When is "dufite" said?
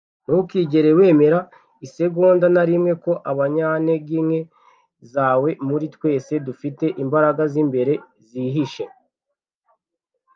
6.47-6.85